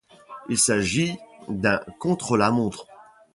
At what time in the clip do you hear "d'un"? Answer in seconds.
1.47-1.79